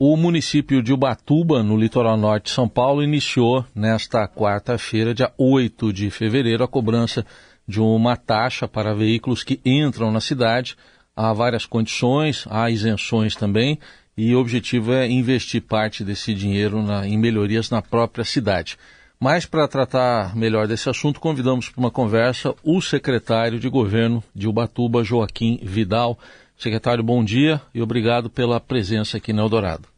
[0.00, 5.92] O município de Ubatuba, no litoral norte de São Paulo, iniciou nesta quarta-feira, dia 8
[5.92, 7.26] de fevereiro, a cobrança
[7.66, 10.76] de uma taxa para veículos que entram na cidade.
[11.16, 13.76] Há várias condições, há isenções também,
[14.16, 18.78] e o objetivo é investir parte desse dinheiro na, em melhorias na própria cidade.
[19.18, 24.46] Mas para tratar melhor desse assunto, convidamos para uma conversa o secretário de governo de
[24.46, 26.16] Ubatuba, Joaquim Vidal.
[26.58, 29.88] Secretário, bom dia e obrigado pela presença aqui no Eldorado.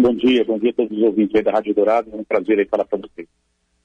[0.00, 2.08] Bom dia, bom dia a todos os ouvintes aí da Rádio Dourado.
[2.12, 3.26] É um prazer aí falar para vocês.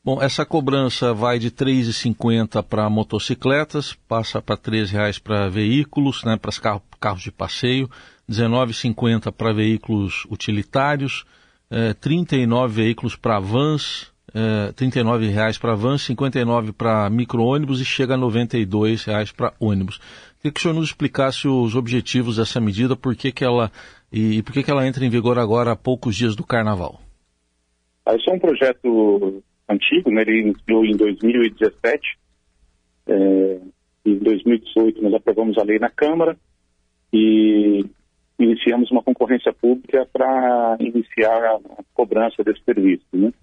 [0.05, 6.23] Bom, essa cobrança vai de R$ 3,50 para motocicletas, passa para R$ reais para veículos,
[6.23, 7.89] né, para os carros, de passeio,
[8.29, 11.25] R$ 19,50 para veículos utilitários,
[11.71, 17.85] eh, 39 veículos para vans, eh, R$ 39,00 para vans, R$ 59 para micro-ônibus e
[17.85, 19.99] chega a R$ 92,00 para ônibus.
[20.37, 23.71] Queria que o senhor nos explicasse os objetivos dessa medida, por que, que ela
[24.11, 26.99] e, por que, que ela entra em vigor agora há poucos dias do Carnaval.
[28.09, 30.21] Esse é um projeto antigo, né?
[30.21, 32.17] ele iniciou em 2017.
[33.07, 33.59] É,
[34.05, 36.37] em 2018 nós aprovamos a lei na Câmara
[37.11, 37.85] e
[38.37, 41.59] iniciamos uma concorrência pública para iniciar a
[41.93, 43.05] cobrança desse serviço.
[43.13, 43.33] Né?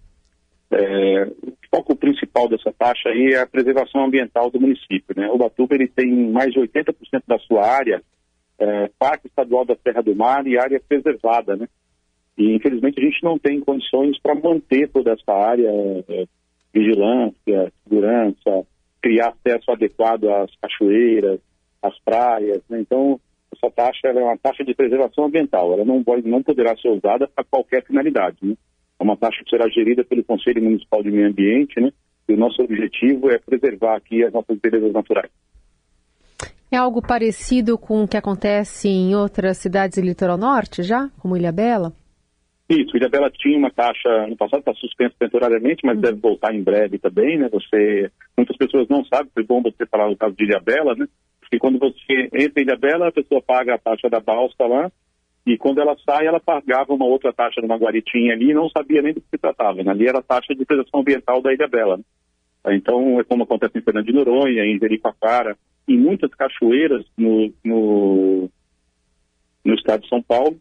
[0.73, 5.15] É, o foco principal dessa taxa aí é a preservação ambiental do município.
[5.17, 5.29] Né?
[5.37, 6.95] Batuba ele tem mais de 80%
[7.27, 8.03] da sua área
[8.59, 11.57] é, Parque Estadual da Terra do Mar e área preservada.
[11.57, 11.67] Né?
[12.39, 16.25] E infelizmente a gente não tem condições para manter toda essa área, é,
[16.73, 18.67] vigilância, segurança,
[19.03, 21.41] criar acesso adequado às cachoeiras,
[21.83, 22.63] às praias.
[22.69, 22.81] Né?
[22.81, 23.19] Então
[23.53, 25.73] essa taxa é uma taxa de preservação ambiental.
[25.73, 28.37] Ela não, pode, não poderá ser usada para qualquer finalidade.
[28.43, 28.55] Né?
[29.01, 31.91] É uma taxa que será gerida pelo Conselho Municipal de Meio Ambiente, né?
[32.29, 35.31] E o nosso objetivo é preservar aqui as nossas belezas naturais.
[36.71, 41.37] É algo parecido com o que acontece em outras cidades do litoral norte já, como
[41.37, 41.93] Ilha Bela?
[42.69, 46.03] Isso, Ilha Bela tinha uma taxa, no passado está suspensa temporariamente, mas uhum.
[46.03, 47.49] deve voltar em breve também, né?
[47.51, 51.09] Você, muitas pessoas não sabem, foi bom você falar o caso de Ilha Bela, né?
[51.41, 54.93] Porque quando você entra em Ilha Bela, a pessoa paga a taxa da balsa lá,
[55.47, 59.01] e quando ela sai, ela pagava uma outra taxa numa guaritinha ali e não sabia
[59.01, 59.83] nem do que se tratava.
[59.83, 59.91] Né?
[59.91, 61.97] Ali era a taxa de preservação ambiental da Ilha Bela.
[61.97, 62.05] Né?
[62.77, 65.57] Então, é como acontece em Fernando de Noronha, em Jericoacoara,
[65.89, 68.51] em muitas cachoeiras no, no,
[69.65, 70.59] no estado de São Paulo.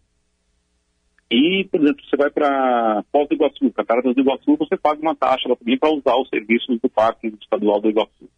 [1.30, 5.16] E, por exemplo, você vai para Foz do Iguaçu, Cataratas do Iguaçu, você paga uma
[5.16, 5.48] taxa
[5.80, 8.30] para usar os serviços do Parque Estadual do Iguaçu.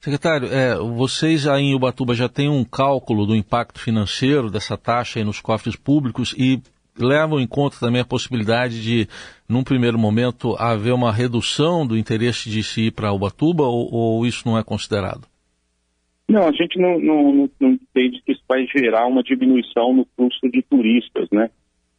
[0.00, 5.22] Secretário, é, vocês aí em Ubatuba já têm um cálculo do impacto financeiro dessa taxa
[5.22, 6.58] nos cofres públicos e
[6.98, 9.06] levam em conta também a possibilidade de,
[9.46, 14.26] num primeiro momento, haver uma redução do interesse de se ir para Ubatuba ou, ou,
[14.26, 15.28] isso não é considerado?
[16.26, 20.06] Não, a gente não, não, não, não entende que isso vai gerar uma diminuição no
[20.16, 21.50] custo de turistas, né?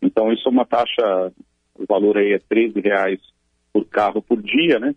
[0.01, 1.31] Então, isso é uma taxa,
[1.75, 3.19] o valor aí é 13 reais
[3.72, 4.95] por carro por dia, né?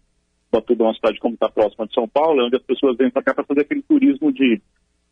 [0.54, 3.10] Ubatuba é uma cidade como está próxima de São Paulo, é onde as pessoas vêm
[3.10, 4.60] para cá para fazer aquele turismo de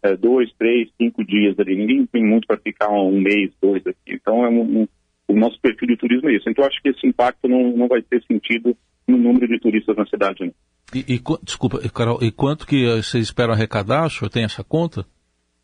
[0.02, 1.76] é, dois, três, cinco dias ali.
[1.76, 4.14] Ninguém tem muito para ficar um mês, dois aqui.
[4.14, 4.88] Então, é um, um,
[5.28, 6.48] o nosso perfil de turismo é isso.
[6.48, 8.76] Então, acho que esse impacto não, não vai ter sentido
[9.06, 10.44] no número de turistas na cidade.
[10.44, 10.52] Né?
[10.94, 14.06] E, e, desculpa, Carol, e quanto que vocês esperam arrecadar?
[14.06, 15.06] O senhor tem essa conta?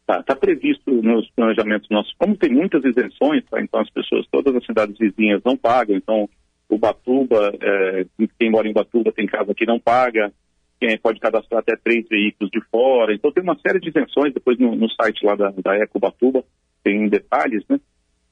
[0.01, 2.15] Está tá previsto nos planejamentos nossos.
[2.19, 3.61] Como tem muitas isenções, tá?
[3.61, 6.29] então as pessoas, todas as cidades vizinhas não pagam, então
[6.69, 8.07] Ubatuba, é,
[8.39, 10.33] quem mora em Ubatuba tem casa que não paga,
[10.79, 13.15] quem pode cadastrar até três veículos de fora.
[13.15, 16.45] Então tem uma série de isenções, depois no, no site lá da, da Ecobatuba
[16.85, 17.81] tem detalhes, né?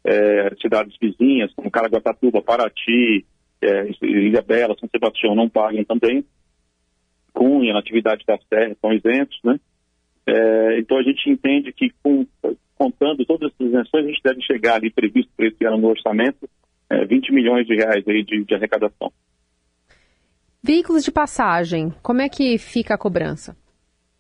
[0.05, 3.27] É, cidades vizinhas, como Caraguatatuba, Paraty,
[3.61, 6.25] é, Ilha Bela, São Sebastião não pagam também.
[7.33, 9.59] Cunha, Natividade da Serra estão isentos, né?
[10.27, 12.27] É, então a gente entende que com,
[12.77, 16.49] contando todas essas isenções, a gente deve chegar ali previsto para esse ano no orçamento
[16.91, 19.13] é, 20 milhões de reais aí de, de arrecadação.
[20.63, 23.57] Veículos de passagem, como é que fica a cobrança?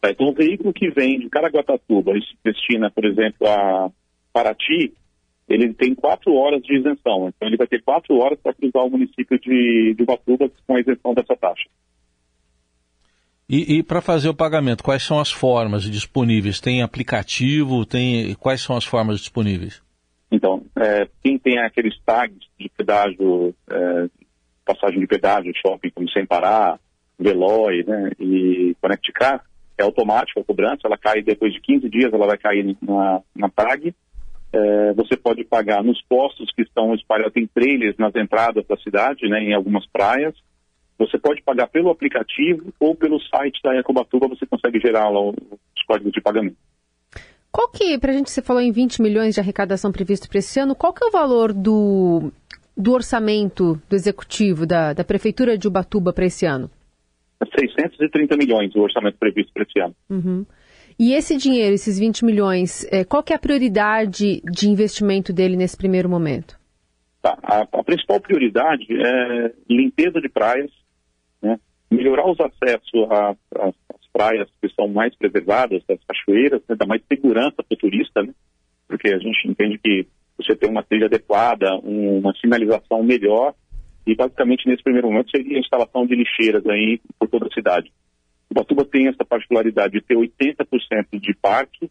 [0.03, 3.91] É, então, o veículo que vem de Caraguatatuba e se destina, por exemplo, a
[4.32, 4.93] Paraty,
[5.49, 7.28] ele tem quatro horas de isenção.
[7.28, 10.81] Então, ele vai ter quatro horas para cruzar o município de, de Ubatuba com a
[10.81, 11.69] isenção dessa taxa.
[13.49, 16.61] E, e para fazer o pagamento, quais são as formas disponíveis?
[16.61, 17.87] Tem aplicativo?
[17.87, 19.81] Tem quais são as formas disponíveis?
[20.32, 24.08] Então, é, quem tem aqueles tags de pedágio, é,
[24.64, 26.78] passagem de pedágio, shopping como Sem Parar,
[27.19, 29.43] Veloy né, e Connect Car,
[29.78, 33.49] é automático a cobrança, ela cai depois de 15 dias, ela vai cair na, na
[33.49, 33.94] tag.
[34.52, 39.29] É, você pode pagar nos postos que estão espalhados, tem trailers nas entradas da cidade,
[39.29, 40.34] né, em algumas praias.
[40.99, 45.82] Você pode pagar pelo aplicativo ou pelo site da Ecobatuba, você consegue gerar lá os
[45.87, 46.56] códigos de pagamento.
[47.56, 50.61] Qual que, para a gente, você falou em 20 milhões de arrecadação previsto para esse
[50.61, 52.31] ano, qual que é o valor do,
[52.76, 56.70] do orçamento do executivo da, da Prefeitura de Ubatuba para esse ano?
[57.58, 59.97] 630 milhões o orçamento previsto para esse ano.
[60.11, 60.44] Uhum.
[60.99, 65.56] E esse dinheiro, esses 20 milhões, é, qual que é a prioridade de investimento dele
[65.56, 66.61] nesse primeiro momento?
[67.23, 70.70] Tá, a, a, principal prioridade é limpeza de praias,
[71.41, 71.58] né?
[71.91, 73.75] melhorar os acessos às
[74.17, 76.75] praias que são mais preservadas, as cachoeiras, né?
[76.75, 78.33] dar mais segurança para o turista, né?
[78.89, 80.07] porque a gente entende que
[80.39, 83.55] você tem uma trilha adequada, um, uma sinalização melhor,
[84.07, 87.93] e basicamente nesse primeiro momento seria a instalação de lixeiras aí por toda a cidade.
[88.51, 91.91] Ubatuba tem essa particularidade de ter 80% de parque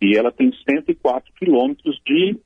[0.00, 2.38] e ela tem 104 quilômetros de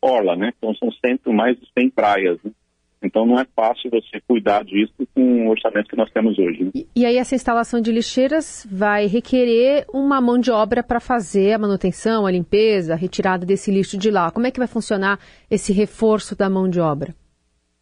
[0.00, 0.52] orla, né?
[0.56, 2.38] Então são cento, mais de 100 praias.
[2.44, 2.52] Né?
[3.02, 6.64] Então não é fácil você cuidar disso com o orçamento que nós temos hoje.
[6.64, 6.70] Né?
[6.74, 11.54] E, e, aí essa instalação de lixeiras vai requerer uma mão de obra para fazer
[11.54, 14.30] a manutenção, a limpeza, a retirada desse lixo de lá.
[14.30, 15.18] Como é que vai funcionar
[15.50, 17.14] esse reforço da mão de obra?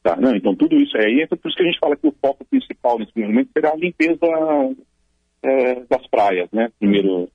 [0.02, 2.14] Tá, não, então tudo isso aí, é por isso que a gente fala que o
[2.20, 4.26] foco principal nesse momento será a limpeza
[5.42, 6.70] é, das praias, né?
[6.78, 7.28] Primeiro,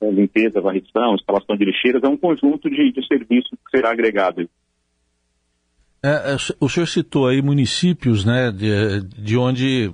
[0.00, 4.48] é, limpeza, varrição, instalação de lixeiras, é um conjunto de, de serviços que será agregado.
[6.02, 9.90] É, é o senhor citou aí municípios, né, de, de onde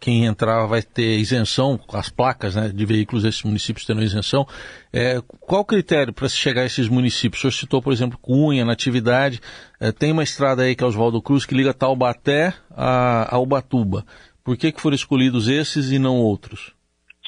[0.00, 4.46] quem entrar vai ter isenção, as placas né, de veículos desses municípios terão isenção.
[4.92, 7.38] É, qual o critério para se chegar a esses municípios?
[7.38, 9.40] O senhor citou, por exemplo, Cunha, Natividade.
[9.80, 14.04] É, tem uma estrada aí que é Oswaldo Cruz que liga Taubaté a, a Ubatuba.
[14.44, 16.74] Por que, que foram escolhidos esses e não outros?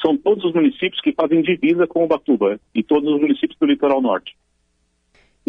[0.01, 4.01] São todos os municípios que fazem divisa com Ubatuba e todos os municípios do litoral
[4.01, 4.35] norte.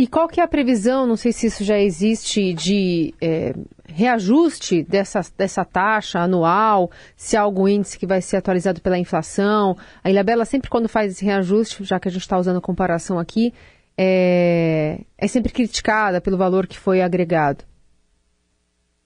[0.01, 3.53] E qual que é a previsão, não sei se isso já existe, de é,
[3.87, 9.77] reajuste dessa, dessa taxa anual, se há algum índice que vai ser atualizado pela inflação?
[10.03, 13.19] A Ilhabela sempre quando faz esse reajuste, já que a gente está usando a comparação
[13.19, 13.53] aqui,
[13.95, 17.63] é, é sempre criticada pelo valor que foi agregado.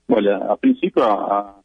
[0.08, 1.56] Olha, a princípio, a,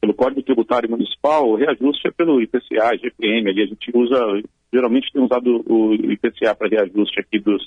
[0.00, 4.42] pelo Código Tributário Municipal, o reajuste é pelo IPCA, GPM, ali a gente usa,
[4.74, 7.62] geralmente tem usado o IPCA para reajuste aqui dos,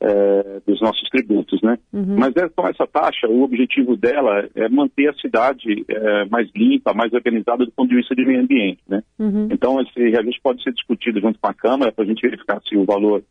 [0.00, 1.76] é, dos nossos tributos, né?
[1.92, 2.16] Uhum.
[2.18, 7.12] Mas com essa taxa, o objetivo dela é manter a cidade é, mais limpa, mais
[7.12, 9.02] organizada do ponto de vista de meio ambiente, né?
[9.18, 9.48] Uhum.
[9.50, 12.76] Então, esse reajuste pode ser discutido junto com a Câmara para a gente verificar se
[12.76, 13.22] o valor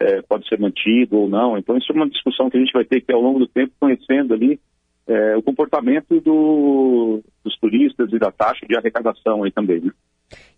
[0.00, 1.56] é, pode ser mantido ou não.
[1.56, 3.72] Então, isso é uma discussão que a gente vai ter que, ao longo do tempo,
[3.78, 4.58] conhecendo ali
[5.06, 9.80] é, o comportamento do, dos turistas e da taxa de arrecadação aí também.
[9.80, 9.92] Né?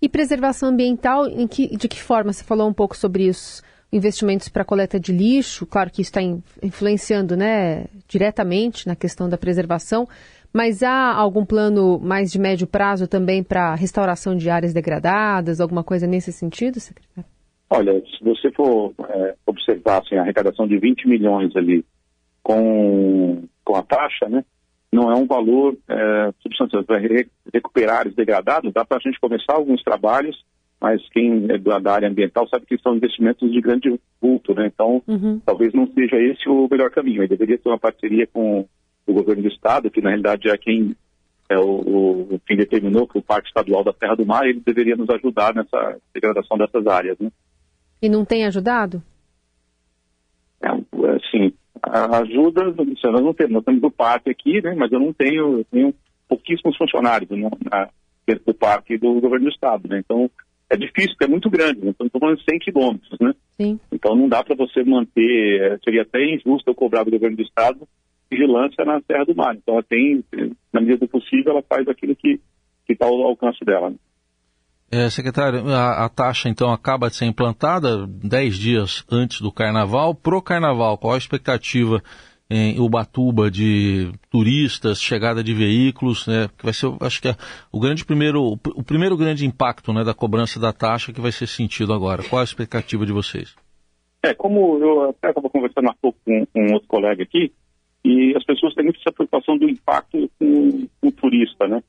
[0.00, 2.32] E preservação ambiental, que, de que forma?
[2.32, 3.62] Você falou um pouco sobre isso.
[3.92, 6.20] Investimentos para coleta de lixo, claro que isso está
[6.62, 10.06] influenciando né, diretamente na questão da preservação,
[10.52, 15.82] mas há algum plano mais de médio prazo também para restauração de áreas degradadas, alguma
[15.82, 17.30] coisa nesse sentido, secretário?
[17.70, 21.84] Olha, se você for é, observar assim, a arrecadação de 20 milhões ali
[22.42, 24.42] com com a taxa, né,
[24.90, 26.82] não é um valor é, substancial.
[26.88, 27.02] Vai
[27.52, 30.42] recuperar áreas degradadas, dá para a gente começar alguns trabalhos,
[30.80, 34.66] mas quem é da área ambiental sabe que são investimentos de grande vulto, né?
[34.66, 35.40] Então, uhum.
[35.44, 37.22] talvez não seja esse o melhor caminho.
[37.22, 38.66] Ele deveria ter uma parceria com
[39.06, 40.94] o governo do estado, que na realidade é quem
[41.48, 44.94] é o, o, quem determinou que o Parque Estadual da Terra do Mar, ele deveria
[44.96, 47.30] nos ajudar nessa degradação dessas áreas, né?
[48.02, 49.02] E não tem ajudado?
[50.60, 50.68] É,
[51.16, 51.52] assim,
[51.82, 55.64] ajuda, nós não temos, nós temos o parque aqui, né, mas eu não tenho, eu
[55.64, 55.94] tenho
[56.28, 57.88] pouquíssimos funcionários né, na,
[58.26, 60.30] dentro do parque do governo do estado, né, então
[60.70, 63.80] é difícil, porque é muito grande, né, então estou falando de 100 quilômetros, né, Sim.
[63.90, 67.42] então não dá para você manter, é, seria até injusto eu cobrar do governo do
[67.42, 67.88] estado
[68.30, 70.22] vigilância na Serra do Mar, então ela tem,
[70.72, 72.38] na medida do possível, ela faz aquilo que
[72.88, 73.90] está ao alcance dela.
[73.90, 73.96] Né.
[74.90, 80.14] É, secretário, a, a, taxa então acaba de ser implantada dez dias antes do carnaval.
[80.14, 82.02] Pro carnaval, qual a expectativa
[82.50, 86.48] em Ubatuba de turistas, chegada de veículos, né?
[86.56, 87.36] Que vai ser, acho que é
[87.70, 91.46] o grande primeiro, o primeiro grande impacto, né, da cobrança da taxa que vai ser
[91.46, 92.22] sentido agora.
[92.22, 93.54] Qual a expectativa de vocês?
[94.22, 97.52] É, como eu até estava conversando há pouco com, com outro colega aqui,
[98.04, 101.82] e as pessoas têm muito essa preocupação do impacto com, com o turista, né?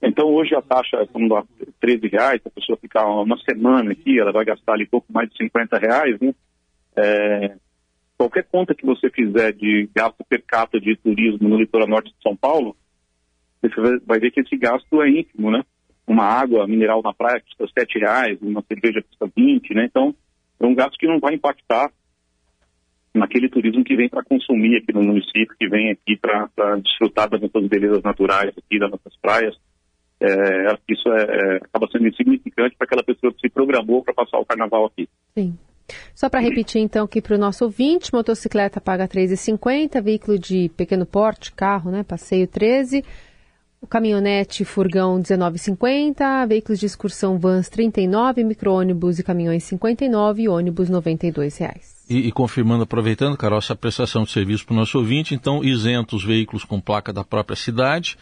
[0.00, 1.46] Então, hoje a taxa é como
[1.80, 5.36] 13 reais, a pessoa ficar uma semana aqui, ela vai gastar ali pouco mais de
[5.36, 6.34] 50 reais, né?
[6.96, 7.56] É,
[8.18, 12.22] qualquer conta que você fizer de gasto per capita de turismo no litoral norte de
[12.22, 12.76] São Paulo,
[13.62, 15.64] você vai ver que esse gasto é ínfimo, né?
[16.06, 19.84] Uma água mineral na praia custa 7 reais, uma cerveja custa 20, né?
[19.84, 20.14] Então,
[20.58, 21.90] é um gasto que não vai impactar
[23.14, 27.40] naquele turismo que vem para consumir aqui no município, que vem aqui para desfrutar das
[27.40, 29.56] nossas belezas naturais aqui, das nossas praias
[30.20, 34.38] é, isso é, é, acaba sendo insignificante para aquela pessoa que se programou para passar
[34.38, 35.08] o carnaval aqui.
[35.36, 35.56] Sim.
[36.14, 40.70] Só para repetir então aqui para o nosso ouvinte, motocicleta paga R$ 3,50, veículo de
[40.76, 43.04] pequeno porte, carro, né, passeio 13,
[43.80, 50.88] o caminhonete furgão 19,50, veículos de excursão vans 39, micro-ônibus e caminhões 59 e ônibus
[50.88, 51.98] 92 reais.
[52.10, 56.24] E, e, confirmando, aproveitando, Carol, essa prestação de serviço para o nosso ouvinte, então isentos
[56.24, 58.16] veículos com placa da própria cidade,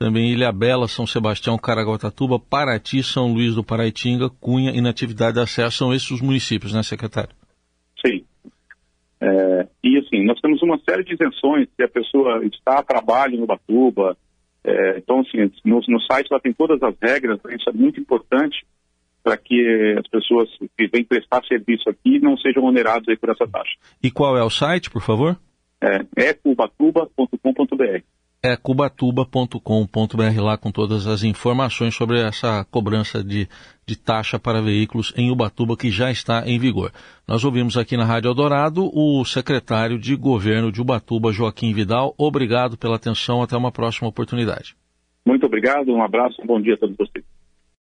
[0.00, 5.40] também Ilha Bela, São Sebastião, Caraguatatuba, Paraty, São Luís do Paraitinga, Cunha e Natividade de
[5.40, 7.36] Acesso são esses os municípios, né, secretário?
[8.04, 8.24] Sim.
[9.20, 13.38] É, e assim, nós temos uma série de isenções se a pessoa está a trabalho
[13.38, 14.16] no Batuba.
[14.64, 18.00] É, então, assim, no, no site lá tem todas as regras, né, isso é muito
[18.00, 18.64] importante
[19.22, 23.46] para que as pessoas que vêm prestar serviço aqui não sejam oneradas aí por essa
[23.46, 23.74] taxa.
[24.02, 25.38] E qual é o site, por favor?
[25.82, 28.00] É ecobatuba.com.br
[28.42, 33.46] é cubatuba.com.br lá com todas as informações sobre essa cobrança de,
[33.86, 36.90] de taxa para veículos em Ubatuba que já está em vigor.
[37.28, 42.14] Nós ouvimos aqui na Rádio Eldorado o secretário de governo de Ubatuba, Joaquim Vidal.
[42.16, 43.42] Obrigado pela atenção.
[43.42, 44.74] Até uma próxima oportunidade.
[45.26, 47.24] Muito obrigado, um abraço, um bom dia a todos vocês.